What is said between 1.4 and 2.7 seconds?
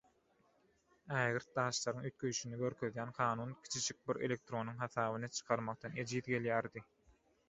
daşlaryň üýtgeýşini